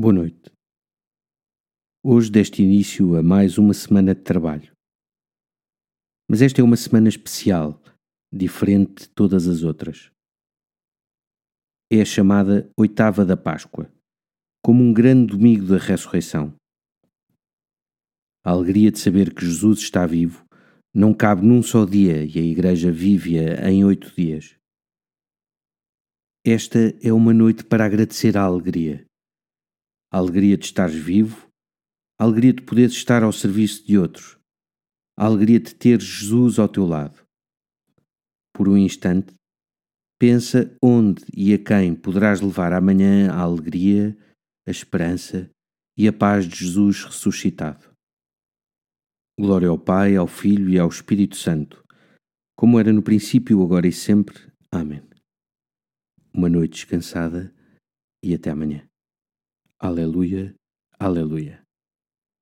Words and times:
Boa 0.00 0.12
noite. 0.12 0.52
Hoje 2.04 2.30
deste 2.30 2.62
início 2.62 3.16
a 3.16 3.22
mais 3.22 3.58
uma 3.58 3.74
semana 3.74 4.14
de 4.14 4.22
trabalho. 4.22 4.70
Mas 6.30 6.40
esta 6.40 6.60
é 6.60 6.64
uma 6.64 6.76
semana 6.76 7.08
especial, 7.08 7.82
diferente 8.32 9.02
de 9.02 9.08
todas 9.08 9.48
as 9.48 9.64
outras. 9.64 10.08
É 11.92 12.00
a 12.00 12.04
chamada 12.04 12.70
Oitava 12.78 13.24
da 13.24 13.36
Páscoa, 13.36 13.92
como 14.64 14.84
um 14.84 14.94
grande 14.94 15.32
domingo 15.36 15.66
da 15.66 15.78
ressurreição. 15.78 16.54
A 18.46 18.52
alegria 18.52 18.92
de 18.92 19.00
saber 19.00 19.34
que 19.34 19.44
Jesus 19.44 19.80
está 19.80 20.06
vivo 20.06 20.46
não 20.94 21.12
cabe 21.12 21.44
num 21.44 21.60
só 21.60 21.84
dia 21.84 22.24
e 22.24 22.38
a 22.38 22.42
Igreja 22.42 22.92
vive-a 22.92 23.68
em 23.68 23.84
oito 23.84 24.14
dias. 24.14 24.54
Esta 26.46 26.78
é 27.02 27.12
uma 27.12 27.34
noite 27.34 27.64
para 27.64 27.84
agradecer 27.84 28.36
a 28.36 28.44
alegria 28.44 29.07
a 30.10 30.18
alegria 30.18 30.56
de 30.56 30.64
estares 30.64 30.94
vivo, 30.94 31.48
a 32.18 32.24
alegria 32.24 32.52
de 32.52 32.62
poderes 32.62 32.92
estar 32.92 33.22
ao 33.22 33.32
serviço 33.32 33.86
de 33.86 33.98
outros, 33.98 34.38
a 35.16 35.26
alegria 35.26 35.60
de 35.60 35.74
ter 35.74 36.00
Jesus 36.00 36.58
ao 36.58 36.68
teu 36.68 36.86
lado. 36.86 37.22
Por 38.52 38.68
um 38.68 38.76
instante, 38.76 39.34
pensa 40.18 40.76
onde 40.82 41.24
e 41.36 41.54
a 41.54 41.58
quem 41.58 41.94
poderás 41.94 42.40
levar 42.40 42.72
amanhã 42.72 43.30
a 43.30 43.40
alegria, 43.40 44.16
a 44.66 44.70
esperança 44.70 45.48
e 45.96 46.08
a 46.08 46.12
paz 46.12 46.46
de 46.46 46.56
Jesus 46.64 47.04
ressuscitado. 47.04 47.88
Glória 49.38 49.68
ao 49.68 49.78
Pai, 49.78 50.16
ao 50.16 50.26
Filho 50.26 50.68
e 50.70 50.78
ao 50.78 50.88
Espírito 50.88 51.36
Santo, 51.36 51.84
como 52.56 52.80
era 52.80 52.92
no 52.92 53.02
princípio, 53.02 53.62
agora 53.62 53.86
e 53.86 53.92
sempre. 53.92 54.50
Amém. 54.72 55.02
Uma 56.32 56.48
noite 56.48 56.72
descansada 56.72 57.54
e 58.22 58.34
até 58.34 58.50
amanhã. 58.50 58.87
Aleluia, 59.80 60.54
aleluia. 60.98 61.67